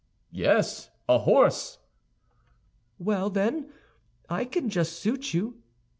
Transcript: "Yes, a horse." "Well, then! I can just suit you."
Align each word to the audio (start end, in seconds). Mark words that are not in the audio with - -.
"Yes, 0.31 0.89
a 1.07 1.19
horse." 1.19 1.77
"Well, 2.97 3.29
then! 3.29 3.69
I 4.31 4.45
can 4.45 4.67
just 4.67 4.93
suit 4.93 5.31
you." 5.31 5.61